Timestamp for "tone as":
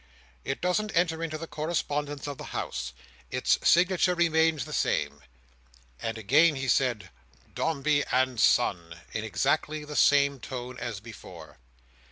10.39-10.99